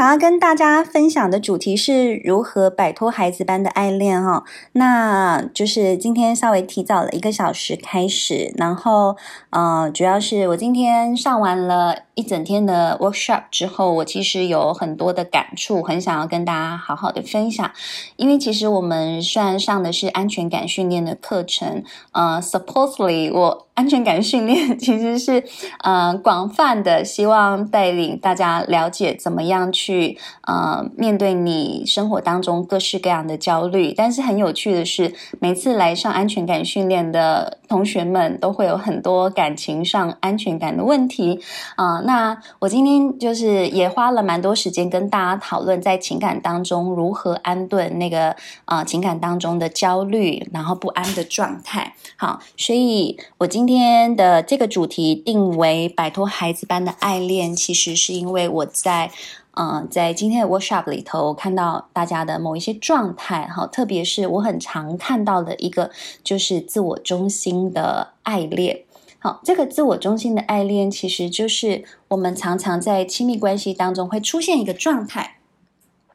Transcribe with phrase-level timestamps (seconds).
[0.00, 9.18] 想要跟大家分享的主题是如何摆脱孩子般的爱恋哈，那就是今天稍微提早了一个小时开始，然后
[9.50, 17.70] 呃，主要是我今天上完了一整天的 workshop 之后，我其实有很多的感触，很想要跟大家好好的分享，
[18.16, 21.82] 因为其实我们虽然上的是安全感训练的课程，
[22.12, 23.66] 呃，supposedly 我。
[23.80, 25.42] 安全感训练其实是
[25.82, 33.94] 呃广泛的，希望带领大家了解怎么样去呃面对你生活当中各式各样的焦虑。
[33.96, 41.40] 但是很有趣的是，每次来上安全感训练的同学们都会有很多感情上安全感的问题
[41.76, 48.30] 啊、那那我今天就是也花了蛮多时间跟大家讨论，在情感当中如何安顿那个
[48.64, 51.94] 啊、呃、情感当中的焦虑，然后不安的状态。
[52.16, 54.00] 好，所以我今天。
[54.16, 59.10] 的这个主题定为摆脱孩子般的爱恋，其实是因为我在
[59.54, 65.90] 嗯、在今天的 workshop 里头看到大家的某一些状态哈，特别是我很常看到的一个
[66.24, 68.84] 就是自我中心的爱恋。
[69.20, 75.36] 好，这个自我中心的爱恋，其实就是我们常常在亲密关系当中会出现一个状态。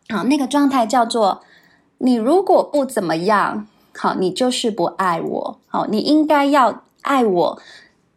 [0.09, 1.42] 好，那个状态叫做
[2.00, 5.59] 你如果不怎么样，好，你就是不爱我。
[5.67, 6.81] 好，你应该要。
[7.06, 7.62] 爱我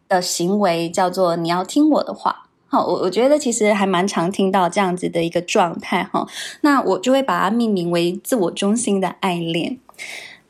[0.09, 6.27] 的行为叫做你要听我的话，好，我我觉得其实还蛮常听到这样子的一个状态哈，
[6.63, 9.79] 那我就会把它命名为自我中心的爱恋。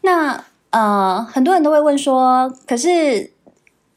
[0.02, 3.32] 那呃，很多人都会问说，可是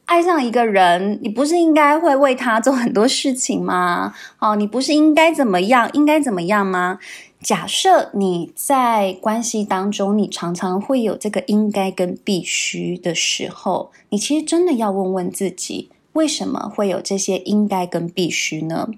[0.04, 4.14] 爱上一个人，你不是应该会为他做很多事情吗？
[4.38, 6.98] 哦，你不是应该怎么样，应该怎么样吗？
[7.40, 18.88] 假设你在关系当中，你常常会有这个应该跟必须的时候，你其实真的要问问自己，为什么会有这些应该跟必须呢？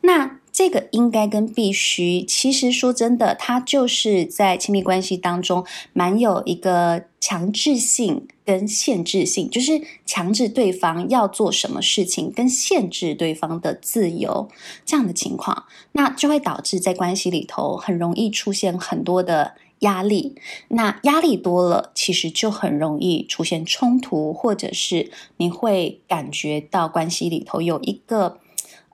[0.00, 0.39] 那。
[0.60, 14.50] 这个应该跟必须，其实说真的，它就是在亲密关系当中蛮有一个强制性跟限制性，就是强制对方要做什么事情，跟限制对方的自由
[14.84, 20.34] 这样的情况，那就会导致在关系里头很容易出现很多的压力。
[20.68, 28.40] 那压力多了，其实就很容易出现冲突，或者是你会感觉到关系里头有一个。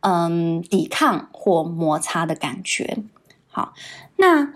[0.08, 2.98] 嗯，抵抗或摩擦的感觉。
[3.48, 3.74] 好，
[4.14, 4.54] 那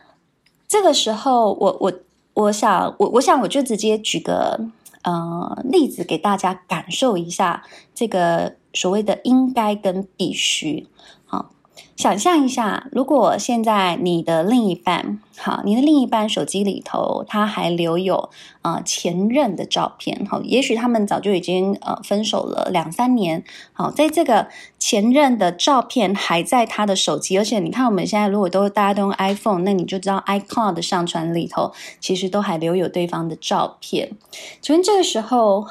[0.69, 1.93] 这个时候我，我
[2.35, 4.61] 我想，我我想，我就直接举个
[5.03, 10.87] 呃例子给大家感受一下这个所谓的应该跟必须。
[11.27, 11.51] 好。
[12.01, 18.31] 想象一下，如果现在你的另一半，好，你的另一半手机里头他还留有
[18.63, 23.45] 呃前任的照片，好，也许他们早就已经呃分手了两三年，
[23.75, 34.13] 好，在这个前任的照片还在他的手机，而且你看我们现在如果都大家都用 iPhone，那你就知道 iCloud 上传里头其实都还留有对方的照片。
[34.63, 35.67] 请问这个时候，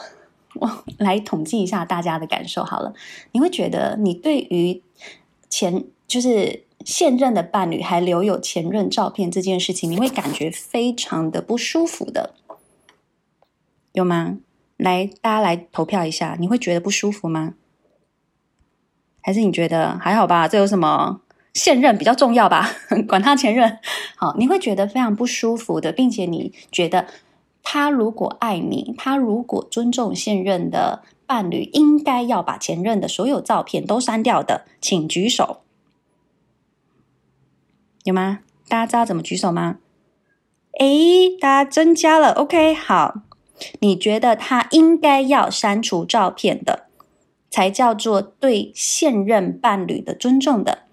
[0.54, 2.94] 我来统计一下大家的感受好了，
[3.32, 4.84] 你会觉得你对于
[5.50, 12.34] 前就是现任的伴侣还留有前任照片这件事情，你会感觉非常的不舒服的，
[13.94, 14.40] 有吗？
[14.76, 17.54] 来，大家来投票一下，你会觉得不舒服吗？
[19.22, 20.48] 还是你觉得还好吧？
[20.48, 21.22] 这有什么？
[21.54, 22.72] 现任比较重要吧？
[23.08, 23.78] 管他前任，
[24.16, 27.06] 好，你会觉得非常不舒服的，并且你觉得
[27.62, 35.62] 他如果爱你，他如果尊重现任的伴侣，应该要把前任的所有照片都删掉的，请举手。
[38.10, 38.40] 有吗？
[38.68, 39.78] 大家知道怎么举手吗？
[40.80, 42.34] 诶，大家增加了。
[42.34, 43.22] OK，好。
[43.82, 46.86] 你觉得他应该要删除照片的，
[47.50, 50.84] 才叫做对现任伴侣的尊重的。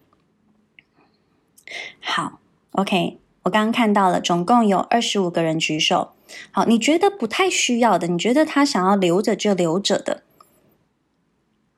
[2.00, 2.41] 好
[2.72, 6.11] ，OK，我刚刚看到了，总共有二十五个人举手。
[6.50, 10.25] 好，你觉得不太需要的，你觉得他想要留着就留着的。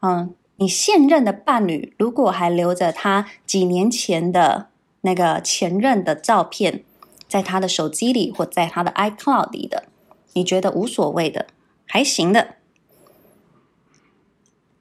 [0.00, 4.68] 嗯，你现任的伴侣如果还留着他几年前的。
[5.08, 6.84] 那个前任的照片，
[7.26, 9.84] 在他的手机里或在他的 iCloud 里的，
[10.34, 11.46] 你觉得无所谓的，
[11.86, 12.56] 还行的。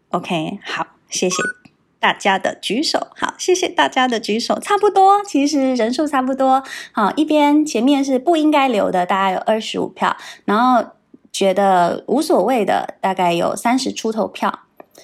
[0.10, 1.38] OK，好，谢谢
[1.98, 3.08] 大家的举手。
[3.16, 6.62] 好，谢谢大家的举手，差不多，其实人数差不多。
[6.92, 10.92] 好，一边前面是不应该留的，大概有二十五票，然后
[11.32, 14.64] 觉得无所谓的，大概有三十出头票。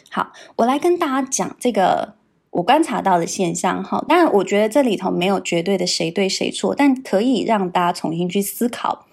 [0.09, 2.15] 好，我来跟大家讲这个。
[2.53, 9.07] 我观察到的现象，哈，但我觉得这里头没有绝对的谁对谁错，但可以让大家重新去思考，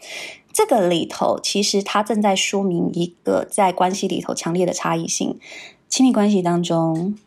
[0.53, 5.39] 这个里头其实它正在说明一个在关系里头强烈的差异性。
[5.89, 7.19] 亲密关系当中，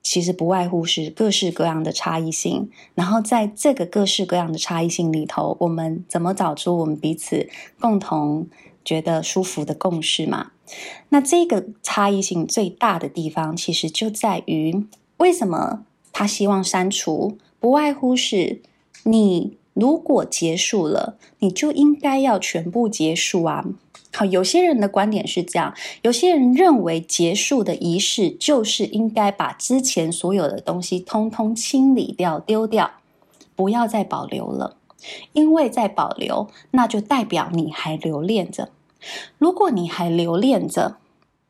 [0.00, 2.70] 其实不外乎是各式各样的差异性。
[2.94, 7.50] 然后在这个各式各样的差异性里头，我们怎么找出我们彼此
[7.80, 8.46] 共同
[8.84, 10.52] 觉得舒服的共识嘛？
[11.08, 14.86] 那这个差异性最大的地方，其实就在于
[15.18, 18.62] 为什么他希望删除，不外乎是
[19.04, 23.64] 你如果结束了，你就应该要全部结束啊。
[24.12, 32.90] 好，有些人的观点是这样，有些人认为结束的仪式就是应该把之前所有的东西通通清理掉、丢掉，
[33.54, 34.76] 不要再保留了，
[35.34, 38.70] 因为再保留，那就代表你还留恋着。
[39.36, 40.96] 如果你还留恋着，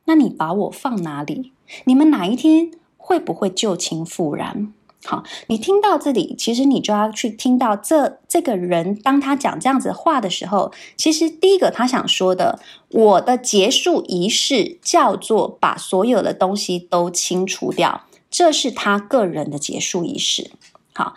[0.05, 1.53] 那你把我放哪里？
[1.85, 2.73] 你们哪一天
[3.09, 4.71] 会不会旧情复燃？
[5.03, 12.61] 好，你听到这里，其实你就要去听到这这个人，当他讲这样子话的时候，其实第一个他想说的，
[12.91, 20.51] 我的结束仪式叫做把所有的东西都清除掉，这是他个人的结束仪式。
[20.93, 21.15] 好，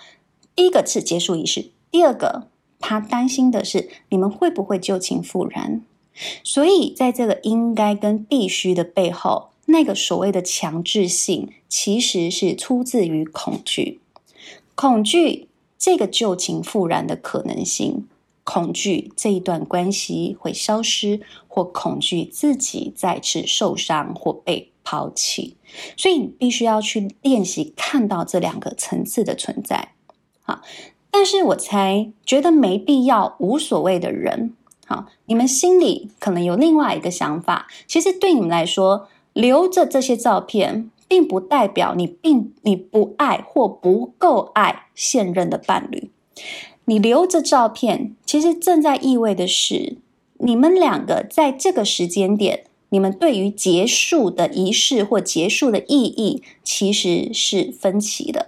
[0.56, 2.48] 第一个是结束仪式，第二个
[2.80, 5.82] 他担心的是你们会不会旧情复燃，
[6.42, 9.51] 所以在这个应该跟必须的背后。
[9.72, 14.00] 那个所谓的强制性，其实是出自于恐惧，
[14.76, 15.48] 恐惧
[15.78, 18.08] 这个旧情复燃的可能性，
[18.44, 25.56] 恐惧这一段关系会消失，或恐惧自己再次受伤或被抛弃，
[25.98, 29.94] 所以你必须要去练习看到这两个层次的存在。
[30.44, 30.62] 好，
[31.10, 34.54] 但是我才觉得没必要，无所谓的人，
[34.86, 39.08] 好，你们心里可能有另外一个想法，其实对你们来说。
[39.34, 46.10] 留着这些照片，并不代表你并你不爱或不够爱现任的伴侣。
[46.86, 49.98] 你留着照片，其实正在意味的是，
[50.40, 58.48] 你们两个在这个时间点，你们对于结束的仪式或结束的意义，其实是分歧的。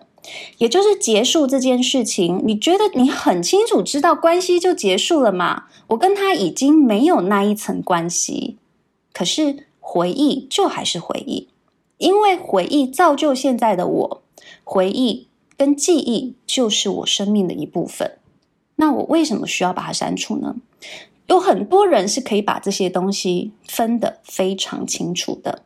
[0.57, 5.65] 也就是结束这件事情，你觉得你很清楚知道关系就结束了嘛？
[5.87, 8.57] 我跟他已经没有那一层关系，
[9.13, 9.67] 可是。
[9.85, 11.49] 回忆就还是回忆，
[11.97, 14.23] 因为回忆造就现在的我，
[14.63, 15.27] 回忆
[15.57, 18.17] 跟记忆就是我生命的一部分。
[18.77, 20.55] 那我为什么需要把它删除呢？
[21.27, 25.63] 有很多人是可以把这些东西分得非常清楚的，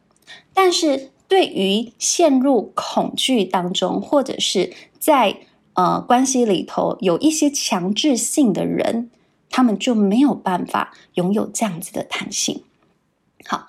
[0.54, 5.38] 但是对于陷入恐惧当中，或者是在
[5.74, 9.10] 呃关系里头有一些强制性的人，
[9.50, 12.64] 他们就没有办法拥有这样子的弹性。
[13.48, 13.68] 好。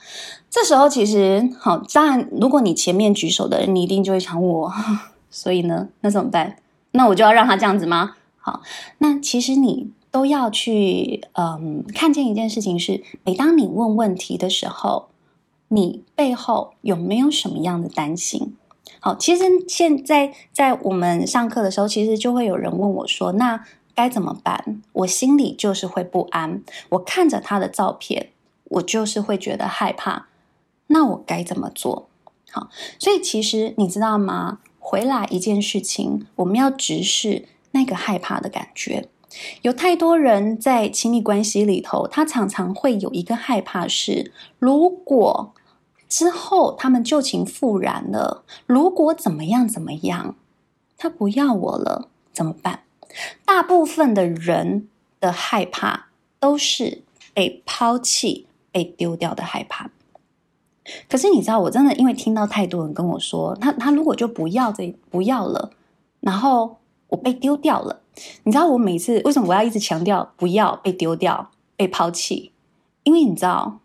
[0.51, 4.73] 这时候其实好，当然，如果你前面举手的人，你一定就会想我，
[5.31, 6.57] 所以呢，那怎么办？
[6.93, 8.15] 那我就要让他这样子吗？
[8.39, 8.63] 好，
[8.97, 15.11] 那其实你都要去，嗯，看见一件事情是，每当你问问题的时候，
[15.69, 18.57] 你背后有没有什么样的担心？
[19.01, 23.63] 好，其实现在在我们上课的时候，其实就会有人问我说，那
[23.95, 24.83] 该怎么办？
[24.93, 28.31] 我心里就是会不安，我看着他的照片，
[28.69, 30.29] 我就是会觉得害怕。
[30.89, 32.09] 那我该怎么做？
[32.51, 34.61] 好，所以其实你知道吗？
[34.79, 39.09] 回来一件事情，我们要直视那个害怕的感觉。
[39.61, 45.53] 有太多人在亲密关系里头，他常常会有一个害怕是：如果
[46.09, 50.35] 之后他们旧情复燃了，如果怎么样怎么样，
[50.97, 52.85] 他不要我了，怎么办？
[53.45, 54.89] 大部分的人
[55.21, 56.07] 的害怕
[56.41, 57.03] 都是
[57.35, 59.91] 被抛弃、被丢掉的害怕。
[61.09, 65.71] 可是你知道，我真的因为听到太多人跟我说，他他如果就不要这不要了，
[66.21, 68.01] 然后我被丢掉了。
[68.45, 72.53] 你知道我每次为什么我要一直强调不要被丢掉、被抛弃？
[73.05, 73.81] 因为你知道，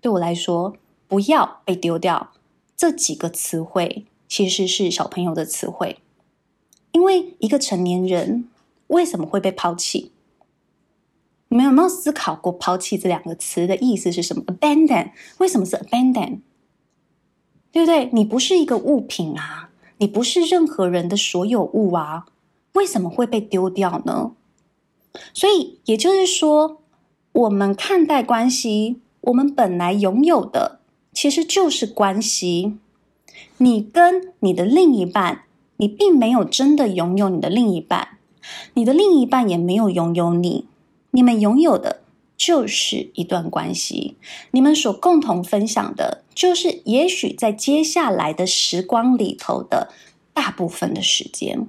[0.00, 0.74] 对我来说，
[1.06, 2.32] 不要被丢掉
[2.76, 5.98] 这几个词汇其实是小朋友的词汇。
[6.90, 8.48] 因为一个成年人
[8.88, 10.12] 为什么会被抛弃？
[11.52, 16.38] 你们有没有思考过“抛弃”这两个词的意思是什么？Abandon，为什么是 abandon？
[17.70, 18.08] 对不对？
[18.14, 19.68] 你不是一个物品啊，
[19.98, 22.24] 你不是任何人的所有物啊，
[22.72, 24.32] 为什么会被丢掉呢？
[25.34, 26.80] 所以也就是说，
[27.32, 30.80] 我们看待关系，我们本来拥有的
[31.12, 32.78] 其实就是关系。
[33.58, 35.42] 你跟你的另一半，
[35.76, 38.16] 你并没有真的拥有你的另一半，
[38.72, 40.66] 你的另一半也没有拥有你。
[41.12, 42.00] 你们拥有的
[42.36, 44.16] 就是一段关系，
[44.50, 49.90] 你们所共同分享的，就是也许在接下来的时光里头的
[50.32, 51.66] 大部分的时间，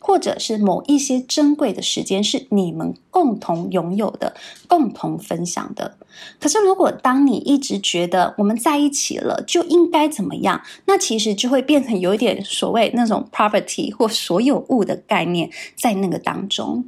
[0.00, 4.34] 或者是某一些珍贵的时间是你们共同拥有的、
[4.66, 5.98] 共同分享的。
[6.40, 16.86] 可是，如果当你一直觉得我们在一起了就应该怎么样，那其实就会变成有一点所谓那种 property 或所有物的概念在那个当中。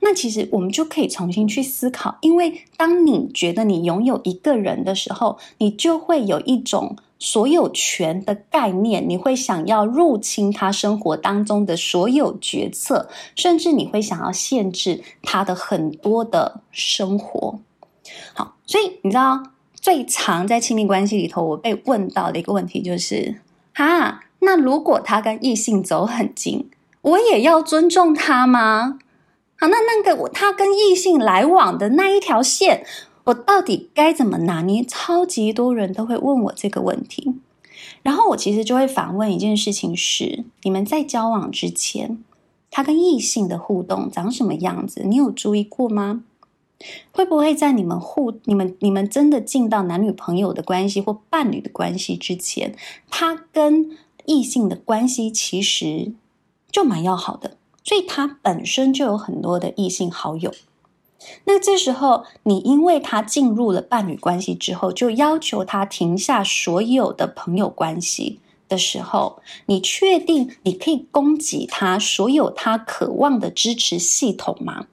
[0.00, 17.58] 那其实我们就可以重新去思考，因为当你觉得你拥有一个人的时候，你就会有一种所有权的概念，你会想要入侵他生活当中的所有决策，甚至你会想要限制他的很多的生活。
[18.34, 19.42] 好，所以你知道
[19.74, 23.40] 最常在亲密关系里头，我被问到的一个问题就是：
[23.74, 26.70] 哈，那如果他跟异性走很近，
[27.02, 29.00] 我也要尊重他吗？
[29.60, 32.86] 好，那那个我他跟异性来往的那一条线，
[33.24, 34.84] 我到底该怎么拿捏？
[34.84, 37.34] 超级多人都会问我这个问题，
[38.04, 42.22] 然后我其实就会反问一件事情是：你们在交往之前，
[42.70, 45.02] 他跟异性的互动长什么样子？
[45.04, 46.22] 你有注意过吗？
[47.10, 52.76] 会不会在你们互、你们、你们真的进到男女朋友的关系或伴侣的关系之前，
[53.10, 56.12] 他跟异性的关系其实
[56.70, 57.56] 就蛮要好的？
[57.88, 60.52] 所以他本身就有很多的异性好友，
[61.46, 74.86] 那这时候你因为他进入了伴侣关系之后，就要求他停下所有的朋友关系的时候，你确定你可以供给他所有他渴望的支持系统吗？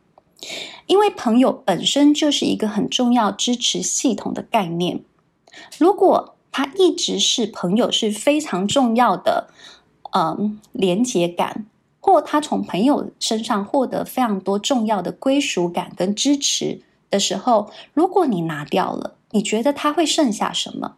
[0.88, 5.04] 因为朋友本身就是一个很重要支持系统的概念，
[5.78, 9.50] 如果他一直是朋友是非常重要的，
[10.14, 11.66] 嗯，连接感。
[12.06, 20.98] 或他从朋友身上获得非常多重要的归属感跟支持的时候，如果你拿掉了，你觉得他会剩下什么？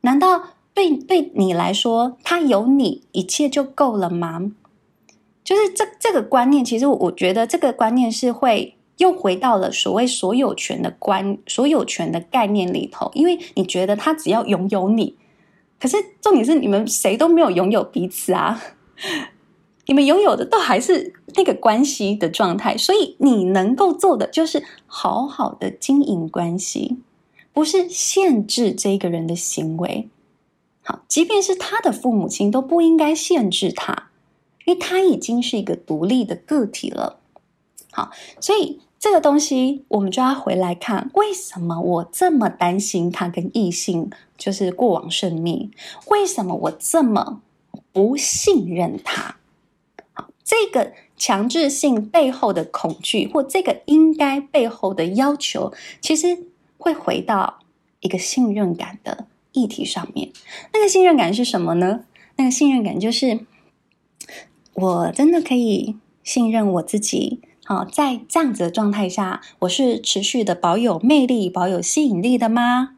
[0.00, 4.50] 难道对对你来说，他有你一切就够了吗？
[5.44, 15.16] 就是这这个观念，其实我觉得这个观念是会又回到了所谓所有权的观所有权的概念里头，因为你觉得他只要拥有你，
[15.78, 18.60] 可是重点是你们谁都没有拥有彼此啊。
[19.88, 26.98] 你们拥有的都还是那个关系的状态，所以你能够做的就是好好的经营关系，
[27.54, 30.10] 不是限制这个人的行为。
[30.82, 34.10] 好，即便是他的父母亲都不应该限制他，
[34.66, 37.20] 因为他已经是一个独立的个体了。
[37.90, 45.70] 好，所以这个东西我们就要回来看，为什么我这么担心他跟异性就是过往甚密？
[46.08, 47.40] 为什么我这么
[47.90, 49.36] 不信任他？
[50.48, 56.46] 这个强制性背后的恐惧，或这个应该背后的要求，其实
[56.78, 57.58] 会回到
[58.00, 60.32] 一个信任感的议题上面。
[60.72, 62.04] 那个信任感是什么呢？
[62.36, 63.40] 那个信任感就是，
[64.72, 67.42] 我真的可以信任我自己。
[67.66, 72.96] 好，在这样子的状态下，我是持续的保有魅力、保有吸引力的吗？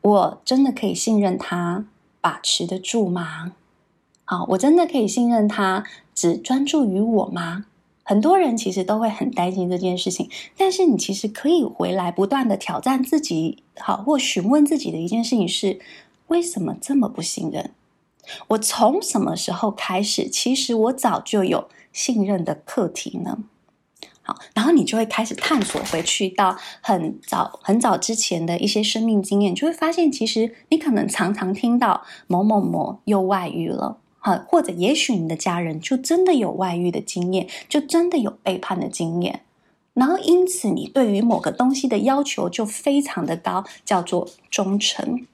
[0.00, 1.84] 我真的可以信任他
[2.20, 3.52] 把持得住吗？
[4.24, 5.84] 好，我真的可以信任他。
[6.16, 7.66] 只专注于我吗？
[8.02, 15.80] 很多人其实都会很担心这件事情，但是你其实可以回来不断的挑战自己，好，或询问自己的一件事情是：
[16.28, 17.72] 为什么这么不信任？
[18.48, 20.28] 我从什么时候开始？
[20.28, 23.38] 其实我早就有信任的课题呢。
[24.22, 33.98] 好，然后你就会开始探索回去到很早很早之前的一些生命经验，就会发现，其实你可能常常听到某某某又外遇了。
[34.48, 39.42] 或者也许你的家人就真的有外遇的经验，就真的有背叛的经验，
[39.94, 45.26] 然后因此你对于某个东西的要求就非常的高，叫做忠诚。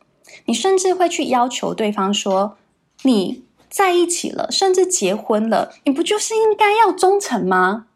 [0.47, 2.57] 你甚至会去要求对方说
[3.05, 7.87] ：“你在一起了，甚至结婚了，你不就是应该要忠诚吗？”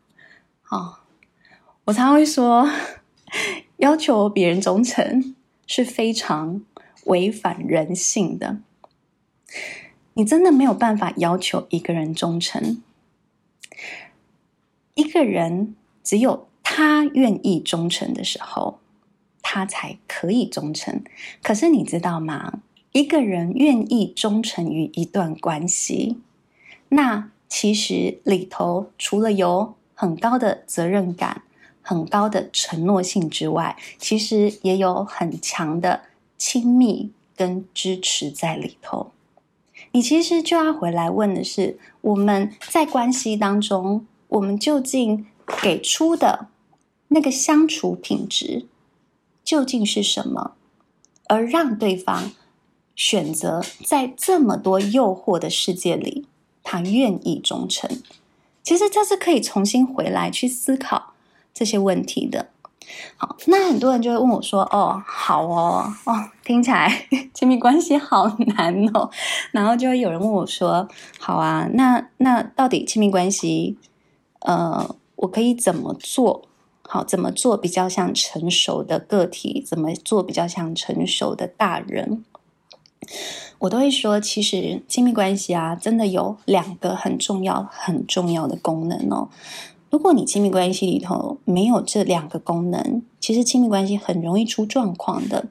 [0.71, 0.97] 哦，
[1.85, 2.69] 我常会说，
[3.77, 5.35] 要求别人忠诚
[5.67, 6.63] 是非常
[7.05, 8.59] 违反人性的。
[10.17, 12.83] 你真的没有办法要求一个人忠诚。
[14.95, 18.79] 一个人只有他愿意忠诚的时候，
[19.43, 21.03] 他才可以忠诚。
[21.43, 22.61] 可是你知道吗？
[22.93, 26.17] 一个人愿意忠诚于一段关系，
[26.89, 31.43] 那其实里头除了有很高的责任感、
[31.83, 36.05] 很高的承诺性之外，其实也有很强的
[36.39, 39.13] 亲密跟支持在里头。
[39.97, 45.25] 你其实就要回来问的是：我们在关系当中，我们究竟
[45.63, 46.49] 给出的
[47.09, 48.67] 那个相处品质
[49.43, 50.53] 究竟是什么？
[51.29, 52.33] 而让对方
[52.95, 56.27] 选择在这么多诱惑的世界里，
[56.63, 58.03] 他愿意忠诚。
[58.63, 61.15] 其实这是可以重新回来去思考
[61.55, 62.51] 这些问题的。
[63.17, 66.13] 好，那很多人就会问我说：“哦，好哦，哦，
[66.45, 69.11] 听起来亲密关系好难哦。”
[69.53, 70.89] 然后就会有人问我说
[71.19, 73.77] ：“好啊，那那到底亲密关系，
[74.41, 76.47] 呃，我可以怎么做？
[76.83, 79.61] 好，怎么做比较像成熟的个体？
[79.67, 82.25] 怎么做比较像成熟的大人？”
[83.59, 89.29] 我都会说，其实亲密关系啊，真的有两个很重要、很重要的功能哦。
[89.97, 95.47] 如果你亲密关系里头没有这两个功能，其实亲密关系很容易出状况的。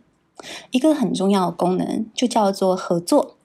[0.70, 3.36] 一个很重要的功能就叫做合作。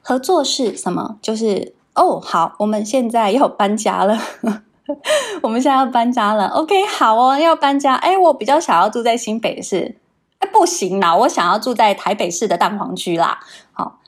[0.00, 1.18] 合作是什么？
[1.20, 4.18] 就是哦，好，我们现在要搬家了，
[5.44, 6.46] 我们现在要搬家了。
[6.48, 7.96] OK，好哦，要搬家。
[7.96, 9.98] 哎，我比较想要住在新北市。
[10.38, 13.40] 哎，不行啦，我想要住在台北市的蛋黄区啦。
[13.72, 13.98] 好，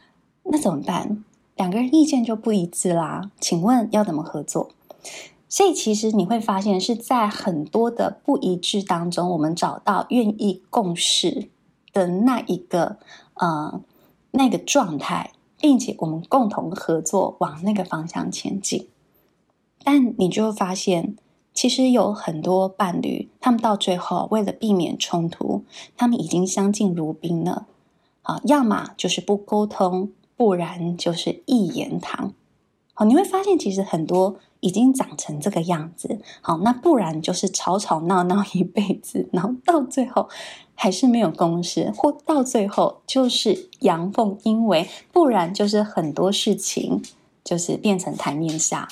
[0.44, 1.22] 那怎么办？
[1.56, 3.30] 两个人意见就不一致啦。
[3.38, 4.70] 请问要怎么合作？
[5.50, 11.48] 所以，其实你会发现，是在很多的不一致当中，我们找到愿意共事
[11.90, 12.98] 的那一个
[13.32, 13.80] 呃
[14.32, 18.88] 那个状态，并且我们共同合作往那个方向前进。
[19.82, 21.16] 但你就会发现，
[21.54, 25.64] 其实有很多伴侣，他们到最后为了避免冲突，
[25.96, 27.66] 他们已经相敬如宾了
[28.20, 32.34] 啊，要么就是不沟通，不然就是一言堂。
[32.92, 34.36] 好，你会发现，其实很多。
[34.60, 40.28] 已经长成这个样子，好，那不然就是吵吵闹闹 一辈子，然后到最后
[40.74, 47.02] 还是没有共识，或到最后就是阳奉阴违，不然就是很多事情
[47.44, 48.88] 就是变成台面下。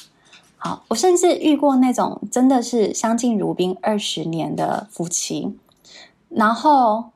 [0.58, 5.56] 好，我甚至遇过那种真的是相敬如宾二十年的夫妻，
[6.28, 7.11] 然后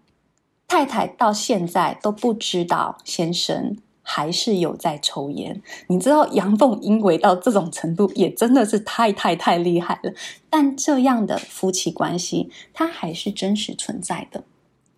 [0.68, 3.76] 太太到现在都不知道先生。
[4.02, 10.12] 还是有在抽烟，你知道阳奉阴违到这种程度，也真的是太太太厉害了。
[10.48, 14.42] 但这样的夫妻关系，它还是真实存在的。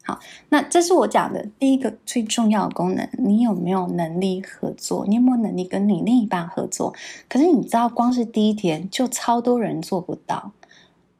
[0.04, 3.08] 好，那这是我讲的第一个最重要的功能。
[3.18, 5.06] 你有没有能力合作？
[5.06, 6.92] 你有没有能力跟你另一半合作？
[7.28, 10.50] 可是你知道，光是第一天就超多人做不到，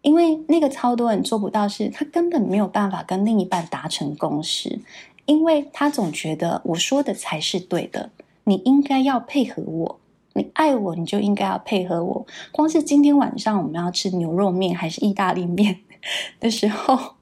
[0.01, 4.81] 因为那个超多人做不到，是他根本没有办法跟另一半达成共识。
[5.27, 8.11] 因为他总觉得我说的才是对的，
[8.45, 10.01] 你应该要配合我，
[10.35, 12.27] 你爱我，你就应该要配合我。
[12.51, 15.79] 光是今天晚上我们要吃牛肉面还是意大利面
[16.41, 17.15] 的时候，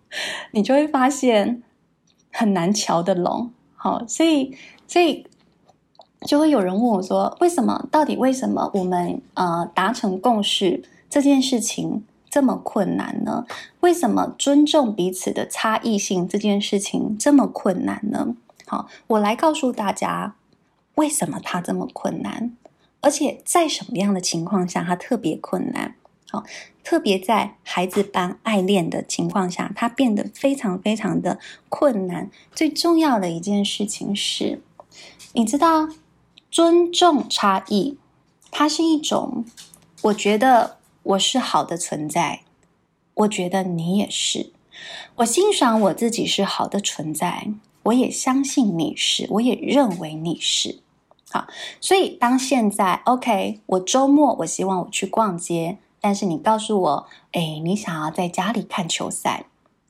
[0.52, 1.62] 你就会发现
[2.32, 3.50] 很难瞧得拢。
[3.74, 5.26] 好，所以所以
[6.26, 7.88] 就会有人问我说：“为什么？
[7.90, 13.44] 到底为什么我们呃达成共识这件事情？”这么困难呢？
[13.80, 18.36] 为什么尊重彼此的差异性这件事情这么困难呢？
[18.66, 20.36] 好，我来告诉大家
[20.94, 22.56] 为什么它这么困难，
[23.00, 25.96] 而且在什么样的情况下它特别困难。
[26.30, 26.44] 好，
[26.84, 32.30] 特别在孩子般爱恋的情况下，它变得非常非常的困难。
[32.54, 34.62] 最重要的一件事情是，
[35.32, 35.88] 你知道，
[36.48, 37.98] 尊重差异，
[38.52, 39.44] 它是一种，
[40.02, 40.78] 我觉得。
[41.10, 42.42] 我是好的存在，
[43.14, 44.52] 我觉得你也是。
[45.16, 47.48] 我欣赏我自己是好的存在，
[47.84, 50.78] 我也相信你是，我也认为你是。
[51.30, 51.48] 好，
[51.80, 59.46] 所以当现在 OK，我周末我希望我去逛街，但是你告诉我，哎，你想要在家里看球赛。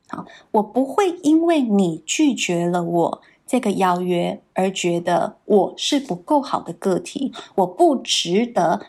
[0.09, 8.87] 好，我不会因为你拒绝了我这个邀约而觉得我是不够好的个体，我不值得。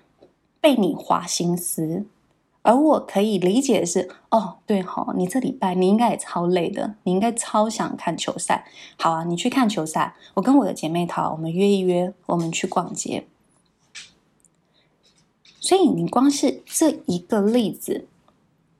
[0.63, 2.05] 被你花心思，
[2.63, 8.65] 而我可以理解的是，哦，对吼，你这礼拜你应该也超累的，你应该超想看球赛。
[8.97, 13.25] 好啊，你去看球赛，我跟我的姐妹淘，我们约一约，我们去逛街。
[15.59, 18.07] 所以你光是这一个例子，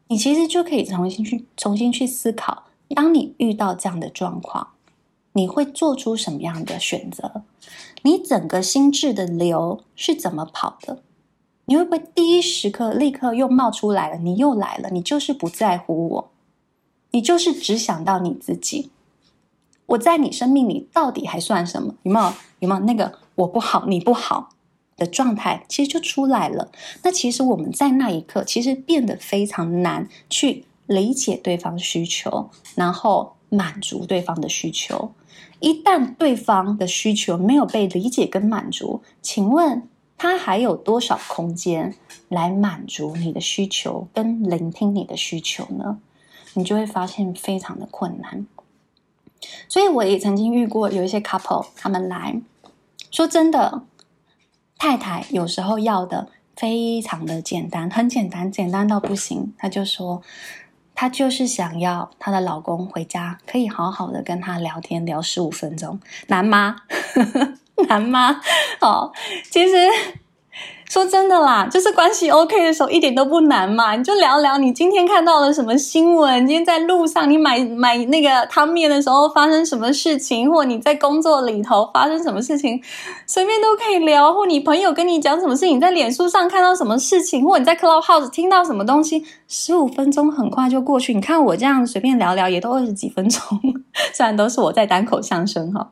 [0.07, 2.65] 你其实就可以重新去重新去思考，
[2.95, 4.67] 当你遇到这样的状况，
[5.33, 7.43] 你会做出什么样的选择？
[8.03, 11.01] 你整个心智的流是怎么跑的？
[11.71, 14.17] 你会不会第一时刻立刻又冒出来了？
[14.17, 16.31] 你又来了，你就是不在乎我，
[17.11, 18.91] 你就是只想到你自己。
[19.85, 21.95] 我在你生命里到底还算什么？
[22.03, 22.33] 有没有？
[22.59, 24.49] 有没有那个我不好，你不好
[24.97, 25.63] 的状态？
[25.69, 26.69] 其实就出来了。
[27.03, 35.13] 那其实我们在那一刻，其实变得非常难去理解对方需求，然后满足对方的需求。
[35.61, 39.87] 一旦对方的需求没有被理解跟满足，请问？
[40.21, 41.95] 他还有多少空间
[42.29, 45.97] 来满足你的需求跟聆听你的需求呢？
[46.53, 48.45] 你就会发现非常的困难。
[49.67, 52.39] 所以我也曾经遇过有一些 couple，他们来
[53.09, 53.81] 说真的，
[54.77, 59.55] 太太有时候要的非常的简单，很简单，简单到不行。
[59.57, 60.21] 她就说，
[60.93, 66.75] 她就是想要她的老公回家，可以好好的跟她聊天，聊十五分钟，难吗？
[67.87, 68.39] 难吗？
[68.81, 69.11] 哦，
[69.49, 69.75] 其实。
[70.89, 82.83] 说真的啦，就是关系 OK 的时候一点都不难嘛，你就聊聊你今天看到了什么新闻，今天在路上你买买那个汤面的时候发生什么事情，或你在工作里头发生什么事情，
[83.25, 84.33] 随便都可以聊。
[84.33, 91.13] 或你朋友跟你讲什么事情，你在脸书上看到什么事情，或你在 Clubhouse 听到什么东西，十五分钟很快就过去。
[91.13, 93.41] 你看我这样随便聊聊也都二十几分钟，
[94.11, 95.89] 虽然都是我在单口相声哈，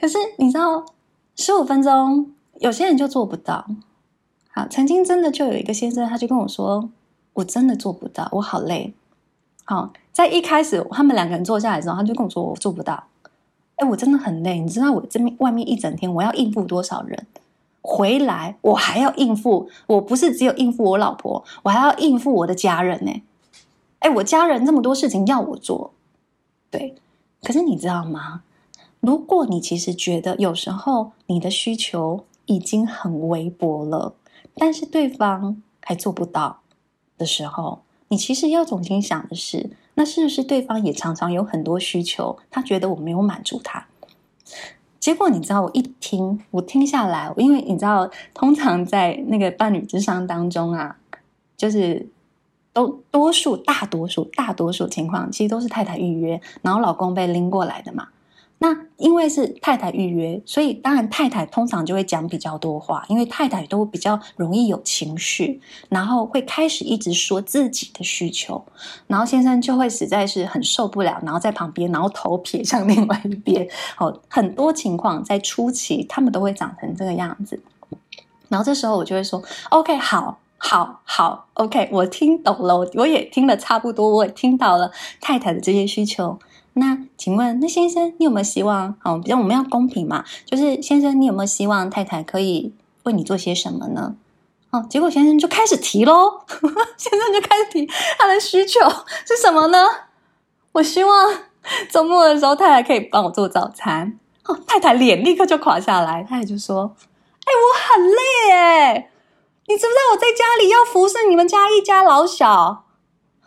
[0.00, 0.84] 可是你知道，
[1.40, 3.64] 十五分钟有些人就做不到。
[4.50, 6.90] 好，曾经真的就有一个先生，他就跟我说
[7.32, 8.92] ：“我真的做不到，我好累。”
[9.64, 13.04] 好，在一开始他们两个人坐下来之后，他就跟我说：“我做不到。”
[13.76, 17.26] 哎，我真的很累，你知道我这边外面一整天我要应付多少人，
[17.80, 23.22] 回来我还要应付，我不是只有应付我老婆，我还要应付我的家人呢。
[24.00, 25.94] 哎，我家人这么多事情要我做，
[26.70, 26.96] 对。
[27.42, 28.42] 可是你知道吗？
[29.00, 34.14] 如果你其实觉得有时候你的需求已经很微薄了。
[34.56, 36.60] 但是对方还做不到
[37.16, 43.86] 的时候，你其实要重新想的是，那是不是对方也常常有很多需求，他觉得我没有满足他？
[44.98, 50.98] 结果你知道，我一听，我听下来，因为你知道，通常在那个伴侣之商当中啊，
[51.56, 52.06] 就是
[52.74, 58.08] 都多数、大多数、大多数情况，其实都是太太预约，然后老公被拎过来的嘛。
[58.62, 68.62] 那因为是太太预约，所以当然太太通常就会讲比较多话，因为太太都比较容易有情绪，然后会开始一直说自己的需求，
[69.06, 73.66] 然后先生就会实在是很受不了，然后在旁边，然后头撇向另外一边。
[73.96, 77.58] 哦，很多情况在初期他们都会长成这个样子，
[78.50, 86.38] 然后这时候我就会说：“OK，好，好，好，OK，我听懂了，我也听了差不多，我也听到了太太的这些需求。”
[86.74, 88.94] 那请问，那先生，你有没有希望？
[89.00, 94.14] 好，比如我们要公平嘛，就是先生，你有没有希望太太可以为你做些什么呢？
[94.70, 96.42] 哦，结果先生就开始提喽，
[96.96, 98.80] 先生就开始提他的需求
[99.26, 99.78] 是什么呢？
[100.72, 101.38] 我希望
[101.90, 104.16] 周末的时候太太可以帮我做早餐。
[104.46, 106.94] 哦，太太脸立刻就垮下来，太太就说
[107.44, 109.10] ：“哎，我很累哎，
[109.66, 112.84] 你知不知道我在家里要服侍你们家一家老小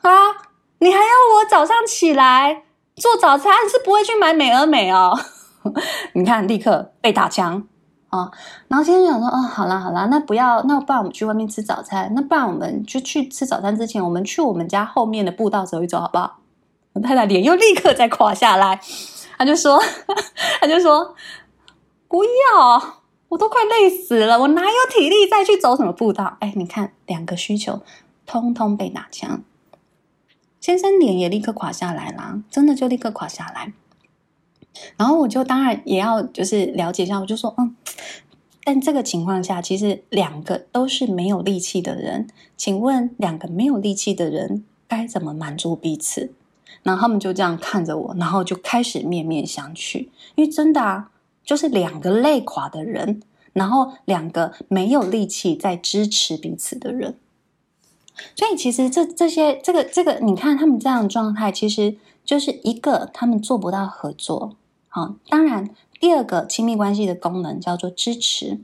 [0.01, 0.11] 啊？
[0.79, 1.05] 你还要
[1.37, 2.63] 我早上起来？”
[2.95, 5.17] 做早餐是不会去买美而美哦，
[6.13, 7.67] 你看立刻被打枪
[8.09, 8.29] 啊！
[8.67, 12.11] 然后先生想说：“哦，好啦好啦，那不要，那不然我们去外面吃早餐。
[12.15, 16.39] 那不然我们就去吃早餐之前，我们去我们家后面的步道走一走，好不好？”
[16.93, 18.79] 我太太脸又立刻再垮下来，
[19.37, 19.81] 他就说
[20.61, 21.15] ：“他就说
[22.07, 27.81] 不要，我都快累死了，我哪有体力再去走什么步道？”哎，你看两个需求
[28.27, 29.41] 通通被打枪。
[30.63, 33.73] 先生脸也立刻垮下来啦，真的就立刻垮下来。
[34.95, 37.75] 然后我就当然也要就是了解一下，我就说嗯，
[38.63, 46.31] 但这个情况下，其实两个都是没有力气的人，请问两个没有力气的人该怎么满足彼此？
[46.81, 51.11] 然后他们就这样看着我，然后就开始面面相觑，因为真的啊，
[51.43, 53.21] 就是两个累垮的人，
[53.51, 57.17] 然后两个没有力气在支持彼此的人。
[58.35, 64.55] 所以其实这这些这个这个，你看他们这样的状态，其实就是一个他们做不到合作。
[64.87, 68.59] 好，当然第二个亲密关系的功能叫做支持。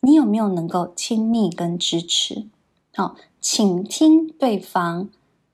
[0.00, 2.46] 你有没有能够亲密跟支持？
[2.94, 5.08] 好，倾听对方，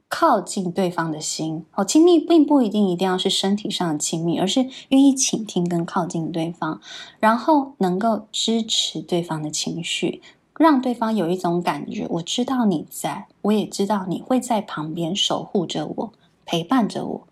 [0.09, 1.65] 靠近对方的心。
[1.71, 6.81] 好，亲密并不一定一定要是身体上的亲密，而是愿意倾听跟靠近对方，
[7.21, 10.23] 然后能够支持对方的情绪。
[10.59, 16.13] 让对方有一种感觉，我知道你在，我也知道你会在旁边守护着我，
[16.45, 17.27] 陪伴着我。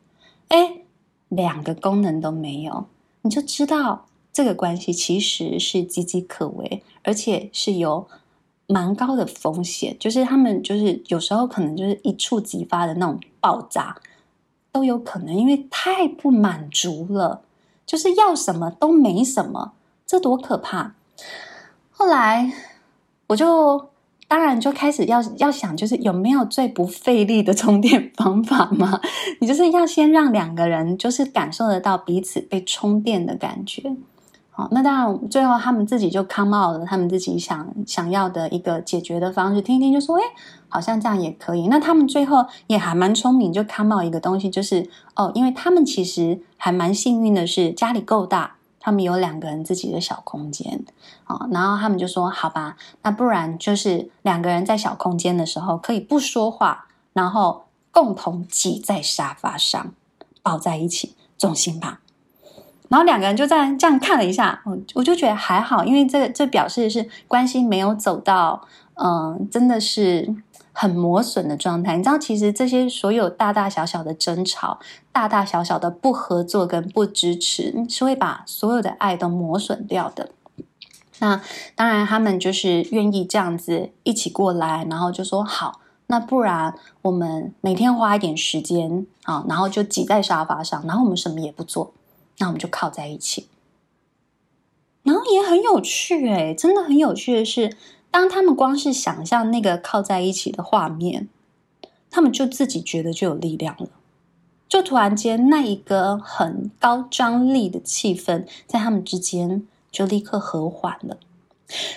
[0.49, 0.85] 诶，
[1.29, 2.87] 两个功能都没有，
[3.23, 8.07] 你就知道这个关系其实是岌岌可危，而且是有
[8.69, 9.97] 蛮高的风险。
[9.99, 13.97] 就是他们就是有时候可能就是一触即发的那种爆炸
[14.71, 17.43] 都有可能，因为太不满足了，
[17.85, 19.73] 就是要什么都没什么，
[20.07, 20.95] 这多可怕！
[21.91, 22.53] 后来。
[23.27, 23.89] 我就
[24.29, 29.01] 当然就开始要要想，就是有没有最不费力的充电方法嘛？
[29.41, 33.95] 你就是要先让两个人就是感受得到彼此被充电的感觉。
[34.51, 40.23] 好，那当然最后他们自己就 come out 了，他们自己想想要的一个解决的方式，听听就说，诶，
[40.69, 41.69] 好像这样也可以。
[41.69, 48.56] 那他们最后也还蛮聪明，就 come out 一个东西，就是哦，因为他们其实还蛮幸运的是家里够大。
[48.87, 50.85] 他们有两个人自己的小空间
[51.25, 59.92] 啊，然后他们就说：“好吧，那不然就是两个人在小空间的时候可以不说话，然后共同挤在沙发上
[60.40, 62.01] 抱在一起，重心吧？”
[62.88, 70.33] 然后两个人就这样这样看了一下，我我就觉得还好，因为这这表示是关系没有走到嗯，真的是。
[70.79, 74.79] 很磨损的状态，你知道，其实这些所有大大小小的争吵、
[75.11, 80.33] 大大小小的不合作跟不支持，是会把所有的爱都磨损掉的。
[81.21, 81.41] 那
[81.75, 91.95] 当然，他们就是愿意这样子一起过来，然后就说好，那不然我们每天花一点时间啊，然后就挤在沙发上，然后我们什么也不做，
[92.37, 93.49] 那我们就靠在一起，
[95.05, 97.75] 然后也很有趣诶，真的很有趣的是。
[98.16, 101.29] 当他们光是想象那个靠在一起的画面，
[102.11, 103.90] 他们就自己觉得就有力量了，
[104.66, 111.18] 就突然间那一个很高张力的气氛在他们之间就立刻和缓了。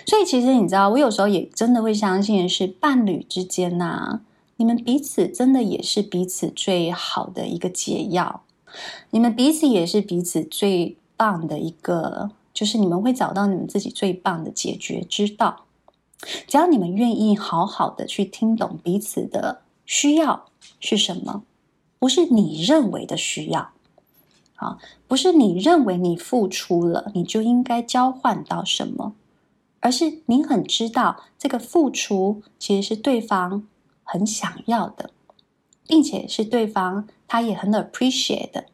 [0.06, 4.20] 所以其实你知道，我有时候也真的会相信是伴侣之间呐、
[4.58, 8.42] 你们彼此真的也是彼此最好的一个解药，
[9.12, 15.64] 你们彼此也是彼此最棒的一个，就是你们会找到你们自己最棒的解决之道。
[16.48, 20.46] 只要你们愿意好好的去听懂彼此的需要
[20.80, 21.44] 是什么，
[21.98, 23.72] 不是你认为的需要，
[24.56, 24.78] 啊，
[25.08, 29.14] 不是你认为你付出了你就应该交换到什么，
[29.80, 33.68] 而是你很知道这个付出其实是对方
[34.04, 35.12] 很想要的，
[35.88, 38.66] 并且是对方他也很 appreciate 的，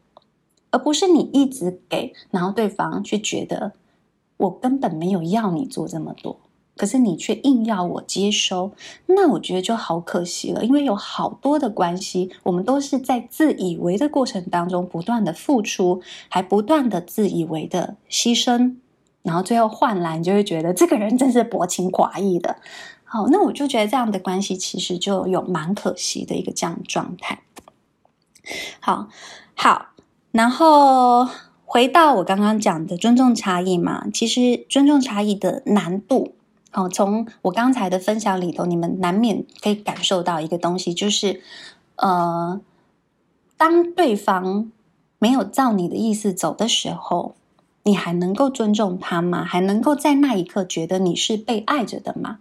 [0.70, 3.72] 而不是你一直给，然后对方却觉得
[4.36, 6.40] 我根本没有要你做这么多。
[6.76, 8.72] 可是你却硬要我接收，
[9.06, 10.62] 那我觉得就好可惜了。
[10.62, 18.76] 因为有好多的关系，我们都是在自以为的过程当中不断的付出，还不断的自以为的牺牲，
[19.22, 22.56] 然后最后换来你就会觉得这个人真是薄情寡义的。
[23.04, 27.40] 好，那我就觉得这样的关系其实就有蛮可惜的一个这样状态。
[28.80, 29.08] 好，
[29.54, 29.86] 好，
[30.32, 31.26] 然后
[31.64, 36.34] 回到我刚刚讲的尊重差异嘛，其实尊重差异的难度。
[36.76, 41.40] 哦，从我刚才的分享里头，你们难免可以感受到一个东西，就是，
[41.96, 42.60] 呃，
[43.56, 44.70] 当对方
[45.18, 47.34] 没有照你的意思走的时候，
[47.84, 49.42] 你还能够尊重他吗？
[49.42, 52.40] 还能够在那一刻觉得你是被爱着的吗？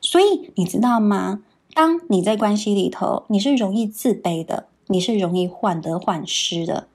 [0.00, 1.42] 所以你知道吗？
[1.74, 6.86] 当你在关系里头，你是容易自卑的，你是容易患得患失的，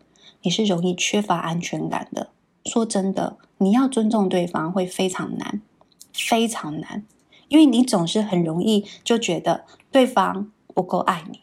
[0.43, 2.29] 你是容易缺乏安全感的。
[2.63, 5.59] 说真的，你要尊重对方会非常难。
[6.27, 7.05] 非常难，
[7.47, 11.41] 因为你总是很容易就觉得对方不够爱你，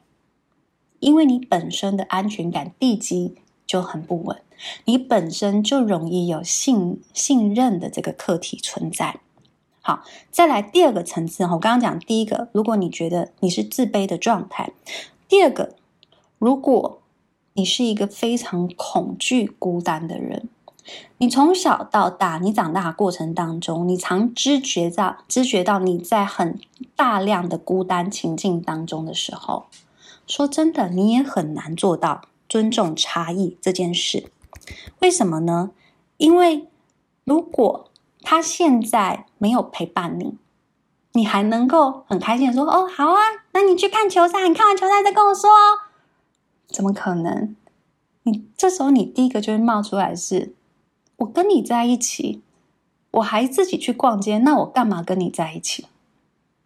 [1.01, 3.35] 因为你本身的安全感地基
[3.67, 4.41] 就很不稳，
[4.85, 9.21] 你本身就容易有信信任的这个课题存在。
[9.81, 14.73] 好，再来第二个层次，我刚刚讲第一个，如果你觉得你是自卑的状态，
[15.29, 15.77] 第二个，
[16.39, 17.01] 如果
[17.55, 20.49] 你是一个非常恐惧孤单的人。
[21.18, 26.61] 你从小到大，你长大的过程当中，你常知觉到、知觉到你在很
[26.94, 29.66] 大量的孤单情境当中的时候，
[30.27, 34.31] 说真的，你也很难做到尊重差异这件事。
[35.01, 35.70] 为什么呢？
[36.18, 36.68] 因为
[37.25, 37.90] 如果
[38.22, 40.37] 他现在没有陪伴你，
[41.12, 43.20] 你还能够很开心的说：“哦，好啊，
[43.53, 45.51] 那你去看球赛，你看完球赛再跟我说。”
[46.68, 47.57] 怎么可能？
[48.25, 50.56] 你这时候你第一个就会冒出来是。
[51.19, 52.43] 我跟你在一起，
[53.13, 55.87] 我还自己去逛街，那我干嘛跟你在一起？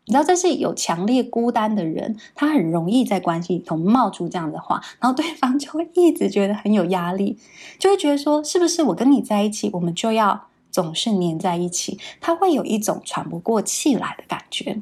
[0.06, 7.38] 你知道，这是有强烈孤单的人，他很容易在关系里头冒出这样的话，然后对方就会一直觉得很有压力，
[7.78, 11.96] 就会觉得说，是不是我跟你在一起，我们就要总是黏在一起？
[12.20, 14.80] 他会有一种喘不过气来的感觉。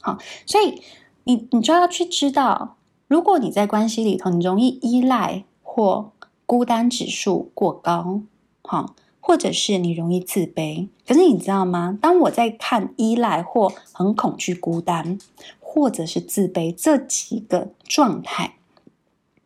[0.00, 0.80] 好，所以
[1.24, 2.76] 你你就要去知道，
[3.08, 6.12] 如果你在关系里头，你容易依赖或
[6.46, 8.20] 孤单指数过高。
[8.66, 11.98] 好，或者是你容易自卑，可是你知道吗？
[12.00, 15.18] 当我在看依赖或很恐惧、孤单，
[15.60, 18.54] 或者是自卑这几个状态，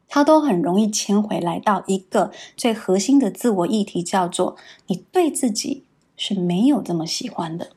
[0.07, 5.83] 它都很容易牵回来到一个最核心的自我议题，叫做你对自己
[6.17, 7.71] 是没有这么喜欢的。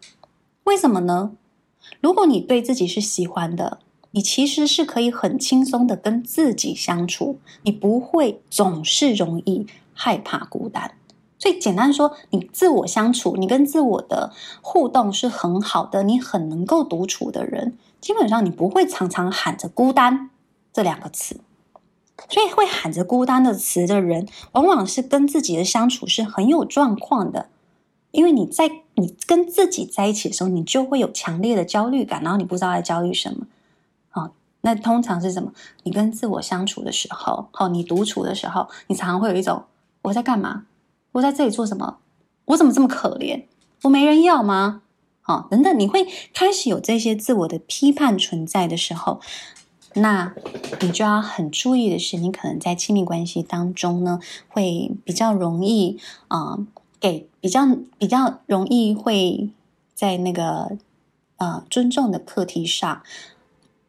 [0.66, 1.32] 为什么呢？
[2.00, 3.80] 如果你对自己是喜欢的，
[4.12, 10.94] 你其实是可以很轻松的跟自己相处，你不会总是容易害怕孤单。
[11.42, 20.30] 所以简单说，你自我相处，你跟自我的互动是很好的，你很能够独处的人，基本上你不会常常喊着孤单
[20.72, 21.40] 这两个词。
[22.30, 27.48] 所以会喊着孤单的词的人，往往是跟自己的相处是很有状况的。
[28.12, 33.48] 因为你在你跟自己在一起的时候，你就会有强烈的焦虑感，然后你不知道在焦虑什么。
[34.14, 34.30] 哦，
[34.62, 35.52] 那通常是什么？
[35.82, 39.64] 你跟自我相处的时候，哦，你独处的时候，你常常会有一种
[40.04, 40.66] 我在干嘛？
[41.14, 41.98] 我在这里做什么？
[42.46, 43.46] 我怎么这么可怜？
[43.84, 44.82] 我没人要吗？
[45.26, 49.22] 哦，等等，你会开始有这些自我的批判存在的时候，
[49.94, 50.34] 那
[50.82, 54.20] 你就要很注意的是，你可能在亲密关系当中呢，
[54.50, 56.58] 会比较容易啊。
[57.00, 57.62] 给比较
[57.98, 59.50] 比较容易会
[59.96, 60.78] 在那个
[61.38, 63.02] 呃尊重的课题上，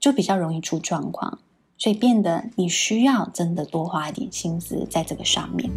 [0.01, 1.39] 就比较容易出状况，
[1.77, 5.71] 所以变得你需要真的多花一点心思在这个上面。